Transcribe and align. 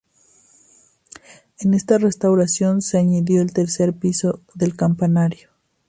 En 1.59 1.75
esta 1.75 1.99
restauración 1.99 2.81
se 2.81 2.97
añadió 2.97 3.39
el 3.43 3.53
tercer 3.53 3.93
piso 3.93 4.41
del 4.55 4.75
campanario. 4.75 5.49